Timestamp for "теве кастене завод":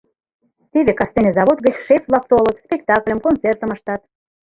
0.71-1.57